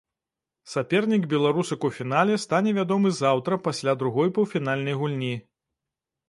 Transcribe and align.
Сапернік 0.71 1.27
беларусак 1.33 1.85
у 1.89 1.91
фінале 1.97 2.37
стане 2.45 2.73
вядомы 2.79 3.09
заўтра 3.21 3.61
пасля 3.69 3.93
другой 4.01 4.33
паўфінальнай 4.39 4.99
гульні. 5.05 5.31